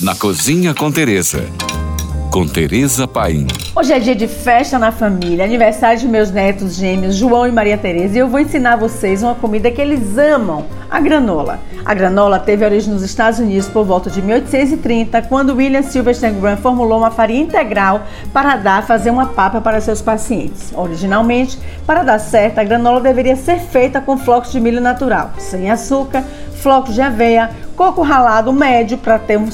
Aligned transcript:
na 0.00 0.14
Cozinha 0.14 0.74
com 0.74 0.92
Teresa. 0.92 1.42
Com 2.30 2.46
Teresa 2.46 3.08
Paim. 3.08 3.46
Hoje 3.74 3.94
é 3.94 3.98
dia 3.98 4.14
de 4.14 4.28
festa 4.28 4.78
na 4.78 4.92
família, 4.92 5.42
aniversário 5.42 5.98
de 5.98 6.06
meus 6.06 6.30
netos 6.30 6.74
gêmeos, 6.74 7.14
João 7.14 7.46
e 7.46 7.52
Maria 7.52 7.78
Teresa, 7.78 8.14
e 8.14 8.18
eu 8.18 8.28
vou 8.28 8.38
ensinar 8.38 8.76
vocês 8.76 9.22
uma 9.22 9.34
comida 9.34 9.70
que 9.70 9.80
eles 9.80 10.18
amam, 10.18 10.66
a 10.90 11.00
granola. 11.00 11.60
A 11.82 11.94
granola 11.94 12.38
teve 12.38 12.62
origem 12.62 12.92
nos 12.92 13.02
Estados 13.02 13.38
Unidos 13.38 13.68
por 13.68 13.86
volta 13.86 14.10
de 14.10 14.20
1830, 14.20 15.22
quando 15.22 15.54
William 15.54 15.82
Sylvester 15.82 16.30
Graham 16.34 16.58
formulou 16.58 16.98
uma 16.98 17.10
farinha 17.10 17.40
integral 17.40 18.06
para 18.34 18.56
dar 18.56 18.86
fazer 18.86 19.08
uma 19.08 19.26
papa 19.28 19.62
para 19.62 19.80
seus 19.80 20.02
pacientes. 20.02 20.74
Originalmente, 20.74 21.58
para 21.86 22.02
dar 22.02 22.18
certo, 22.18 22.58
a 22.58 22.64
granola 22.64 23.00
deveria 23.00 23.36
ser 23.36 23.60
feita 23.60 23.98
com 24.02 24.18
flocos 24.18 24.52
de 24.52 24.60
milho 24.60 24.80
natural, 24.80 25.32
sem 25.38 25.70
açúcar, 25.70 26.22
flocos 26.56 26.94
de 26.94 27.00
aveia, 27.00 27.50
coco 27.74 28.02
ralado 28.02 28.52
médio 28.52 28.98
para 28.98 29.18
ter 29.18 29.38
um, 29.38 29.48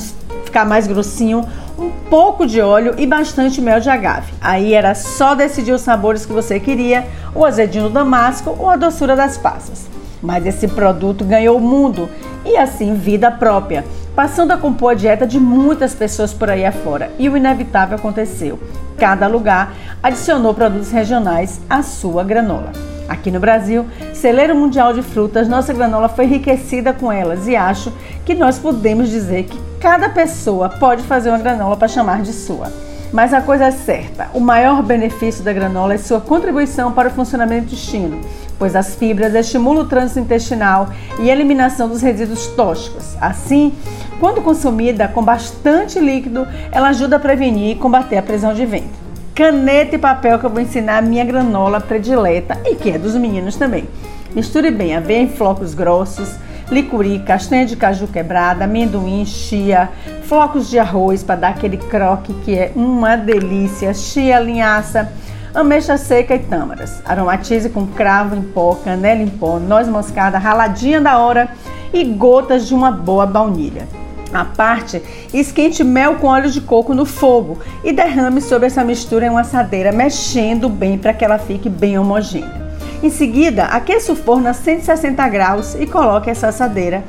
ficar 0.52 0.66
mais 0.66 0.86
grossinho, 0.86 1.48
um 1.78 1.90
pouco 2.10 2.46
de 2.46 2.60
óleo 2.60 2.94
e 2.98 3.06
bastante 3.06 3.58
mel 3.58 3.80
de 3.80 3.88
agave. 3.88 4.34
Aí 4.38 4.74
era 4.74 4.94
só 4.94 5.34
decidir 5.34 5.72
os 5.72 5.80
sabores 5.80 6.26
que 6.26 6.32
você 6.32 6.60
queria, 6.60 7.08
o 7.34 7.42
azedinho 7.42 7.84
do 7.84 7.90
damasco 7.90 8.54
ou 8.58 8.68
a 8.68 8.76
doçura 8.76 9.16
das 9.16 9.38
passas. 9.38 9.86
Mas 10.20 10.44
esse 10.44 10.68
produto 10.68 11.24
ganhou 11.24 11.56
o 11.56 11.60
mundo 11.60 12.06
e 12.44 12.54
assim 12.58 12.94
vida 12.94 13.30
própria, 13.30 13.82
passando 14.14 14.50
a 14.50 14.58
compor 14.58 14.92
a 14.92 14.94
dieta 14.94 15.26
de 15.26 15.40
muitas 15.40 15.94
pessoas 15.94 16.34
por 16.34 16.50
aí 16.50 16.66
afora. 16.66 17.10
E 17.18 17.30
o 17.30 17.36
inevitável 17.36 17.96
aconteceu. 17.96 18.60
Cada 18.98 19.26
lugar 19.26 19.72
adicionou 20.02 20.52
produtos 20.52 20.90
regionais 20.92 21.62
à 21.68 21.82
sua 21.82 22.22
granola. 22.22 22.91
Aqui 23.12 23.30
no 23.30 23.38
Brasil, 23.38 23.84
celeiro 24.14 24.56
mundial 24.56 24.94
de 24.94 25.02
frutas, 25.02 25.46
nossa 25.46 25.70
granola 25.70 26.08
foi 26.08 26.24
enriquecida 26.24 26.94
com 26.94 27.12
elas 27.12 27.46
e 27.46 27.54
acho 27.54 27.92
que 28.24 28.34
nós 28.34 28.58
podemos 28.58 29.10
dizer 29.10 29.44
que 29.44 29.60
cada 29.78 30.08
pessoa 30.08 30.70
pode 30.70 31.02
fazer 31.02 31.28
uma 31.28 31.36
granola 31.36 31.76
para 31.76 31.88
chamar 31.88 32.22
de 32.22 32.32
sua. 32.32 32.72
Mas 33.12 33.34
a 33.34 33.42
coisa 33.42 33.66
é 33.66 33.70
certa: 33.70 34.30
o 34.32 34.40
maior 34.40 34.82
benefício 34.82 35.44
da 35.44 35.52
granola 35.52 35.92
é 35.92 35.98
sua 35.98 36.22
contribuição 36.22 36.90
para 36.90 37.10
o 37.10 37.12
funcionamento 37.12 37.66
do 37.66 37.74
intestino, 37.74 38.18
pois 38.58 38.74
as 38.74 38.94
fibras 38.94 39.34
estimulam 39.34 39.84
o 39.84 39.88
trânsito 39.88 40.20
intestinal 40.20 40.88
e 41.20 41.30
a 41.30 41.34
eliminação 41.34 41.90
dos 41.90 42.00
resíduos 42.00 42.46
tóxicos. 42.46 43.14
Assim, 43.20 43.74
quando 44.20 44.40
consumida 44.40 45.06
com 45.06 45.22
bastante 45.22 46.00
líquido, 46.00 46.48
ela 46.72 46.88
ajuda 46.88 47.16
a 47.16 47.20
prevenir 47.20 47.76
e 47.76 47.78
combater 47.78 48.16
a 48.16 48.22
prisão 48.22 48.54
de 48.54 48.64
ventre 48.64 49.01
caneta 49.34 49.94
e 49.94 49.98
papel 49.98 50.38
que 50.38 50.44
eu 50.44 50.50
vou 50.50 50.60
ensinar 50.60 50.98
a 50.98 51.02
minha 51.02 51.24
granola 51.24 51.80
predileta 51.80 52.58
e 52.66 52.74
que 52.74 52.90
é 52.90 52.98
dos 52.98 53.14
meninos 53.14 53.56
também. 53.56 53.88
Misture 54.34 54.70
bem 54.70 54.94
aveia 54.94 55.22
em 55.22 55.28
flocos 55.28 55.74
grossos, 55.74 56.34
licuri, 56.70 57.18
castanha 57.20 57.64
de 57.64 57.76
caju 57.76 58.06
quebrada, 58.06 58.64
amendoim, 58.64 59.24
chia, 59.24 59.88
flocos 60.24 60.68
de 60.68 60.78
arroz 60.78 61.22
para 61.22 61.36
dar 61.36 61.48
aquele 61.48 61.76
croque 61.76 62.34
que 62.44 62.58
é 62.58 62.72
uma 62.74 63.16
delícia, 63.16 63.92
chia, 63.94 64.38
linhaça, 64.38 65.10
ameixa 65.54 65.96
seca 65.96 66.34
e 66.34 66.38
tâmaras. 66.38 67.02
Aromatize 67.04 67.70
com 67.70 67.86
cravo 67.86 68.34
em 68.34 68.42
pó, 68.42 68.74
canela 68.74 69.22
em 69.22 69.28
pó, 69.28 69.58
noz 69.58 69.88
moscada 69.88 70.38
raladinha 70.38 71.00
da 71.00 71.18
hora 71.18 71.48
e 71.92 72.04
gotas 72.04 72.66
de 72.66 72.74
uma 72.74 72.90
boa 72.90 73.26
baunilha 73.26 74.01
à 74.32 74.44
parte, 74.44 75.02
esquente 75.32 75.84
mel 75.84 76.16
com 76.16 76.26
óleo 76.26 76.50
de 76.50 76.60
coco 76.60 76.94
no 76.94 77.04
fogo 77.04 77.58
e 77.84 77.92
derrame 77.92 78.40
sobre 78.40 78.66
essa 78.66 78.84
mistura 78.84 79.26
em 79.26 79.30
uma 79.30 79.42
assadeira, 79.42 79.92
mexendo 79.92 80.68
bem 80.68 80.98
para 80.98 81.12
que 81.12 81.24
ela 81.24 81.38
fique 81.38 81.68
bem 81.68 81.98
homogênea. 81.98 82.62
Em 83.02 83.10
seguida, 83.10 83.64
aqueça 83.64 84.12
o 84.12 84.16
forno 84.16 84.48
a 84.48 84.54
160 84.54 85.28
graus 85.28 85.74
e 85.74 85.86
coloque 85.86 86.30
essa 86.30 86.48
assadeira, 86.48 87.02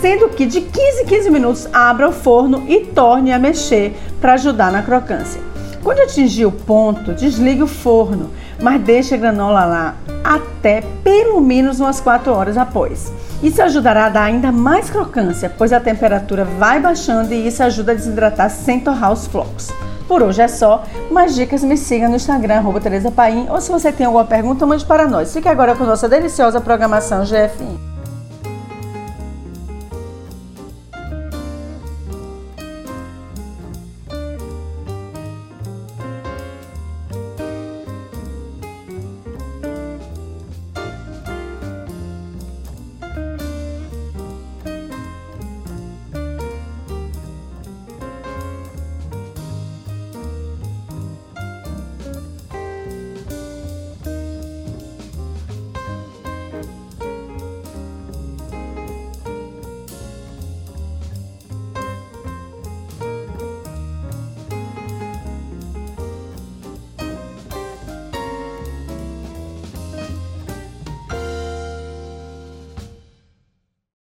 sendo 0.00 0.28
que 0.28 0.44
de 0.44 0.60
15 0.60 1.02
em 1.02 1.06
15 1.06 1.30
minutos 1.30 1.68
abra 1.72 2.08
o 2.08 2.12
forno 2.12 2.64
e 2.68 2.80
torne 2.80 3.32
a 3.32 3.38
mexer 3.38 3.96
para 4.20 4.34
ajudar 4.34 4.70
na 4.70 4.82
crocância. 4.82 5.47
Quando 5.82 6.00
atingir 6.00 6.46
o 6.46 6.52
ponto, 6.52 7.14
desligue 7.14 7.62
o 7.62 7.66
forno, 7.66 8.30
mas 8.60 8.80
deixe 8.80 9.14
a 9.14 9.18
granola 9.18 9.64
lá 9.64 9.94
até 10.24 10.82
pelo 11.02 11.40
menos 11.40 11.80
umas 11.80 12.00
4 12.00 12.32
horas 12.32 12.58
após. 12.58 13.12
Isso 13.42 13.62
ajudará 13.62 14.06
a 14.06 14.08
dar 14.08 14.24
ainda 14.24 14.50
mais 14.50 14.90
crocância, 14.90 15.50
pois 15.56 15.72
a 15.72 15.80
temperatura 15.80 16.44
vai 16.44 16.80
baixando 16.80 17.32
e 17.32 17.46
isso 17.46 17.62
ajuda 17.62 17.92
a 17.92 17.94
desidratar 17.94 18.50
sem 18.50 18.80
torrar 18.80 19.12
os 19.12 19.26
flocos. 19.26 19.70
Por 20.08 20.22
hoje 20.22 20.42
é 20.42 20.48
só. 20.48 20.84
Mais 21.10 21.34
dicas 21.34 21.62
me 21.62 21.76
siga 21.76 22.08
no 22.08 22.16
Instagram, 22.16 22.64
Teresa 22.82 23.10
Paim, 23.10 23.46
ou 23.50 23.60
se 23.60 23.70
você 23.70 23.92
tem 23.92 24.06
alguma 24.06 24.24
pergunta, 24.24 24.66
mande 24.66 24.84
para 24.84 25.06
nós. 25.06 25.32
Fique 25.32 25.48
agora 25.48 25.76
com 25.76 25.84
nossa 25.84 26.08
deliciosa 26.08 26.60
programação 26.60 27.24
GFI. 27.24 27.87